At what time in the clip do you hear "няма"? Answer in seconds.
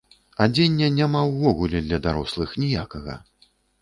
0.95-1.21